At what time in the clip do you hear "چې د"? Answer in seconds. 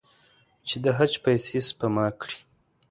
0.67-0.85